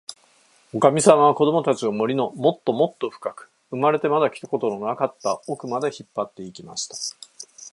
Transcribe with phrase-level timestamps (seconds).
[0.73, 6.95] おかみさんは、こどもたちを、森のもっともっとふかく、生まれてまだ来たことのなかったおくまで、引っぱって行きました。